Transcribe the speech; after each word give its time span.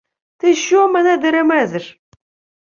—Ти 0.37 0.55
що 0.55 0.87
мене 0.87 1.17
деремезиш? 1.17 2.01